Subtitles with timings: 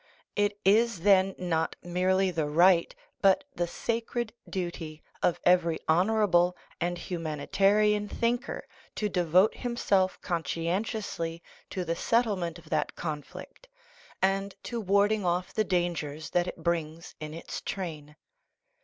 [0.35, 6.97] It is, then, not merely the right, but the sacred duty, of every honorable and
[6.97, 13.67] humani tarian thinker to devote himself conscientiously to the settlement of that conflict,
[14.23, 18.15] and to warding off the dan gers that it brings in its train.